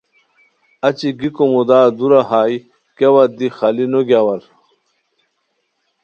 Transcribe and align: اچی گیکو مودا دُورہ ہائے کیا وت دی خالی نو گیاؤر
اچی 0.87 1.09
گیکو 1.19 1.43
مودا 1.51 1.79
دُورہ 1.97 2.21
ہائے 2.29 2.57
کیا 2.95 3.09
وت 3.13 3.29
دی 3.37 3.47
خالی 3.57 3.85
نو 3.91 4.01
گیاؤر 4.07 4.41